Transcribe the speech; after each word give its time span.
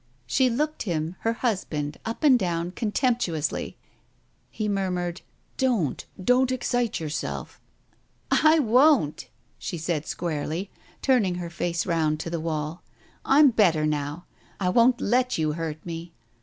She 0.25 0.49
looked 0.49 0.81
him, 0.81 1.15
her 1.19 1.33
husband, 1.33 1.99
up 2.05 2.23
and 2.23 2.39
down, 2.39 2.71
contemptuously. 2.71 3.77
He 4.49 4.67
murmured: 4.67 5.21
"Don't, 5.57 6.07
don't 6.23 6.51
excite 6.51 6.99
yourself!" 6.99 7.61
"I 8.31 8.57
won't," 8.57 9.27
she 9.59 9.77
said 9.77 10.07
squarely, 10.07 10.71
turning 11.03 11.35
her 11.35 11.51
face 11.51 11.85
round 11.85 12.19
to 12.21 12.31
the 12.31 12.39
wall. 12.39 12.81
"I'm 13.25 13.51
better 13.51 13.85
now. 13.85 14.25
I 14.59 14.69
won't 14.69 14.99
let 15.01 15.37
you 15.37 15.51
hurt 15.51 15.85
me. 15.85 16.13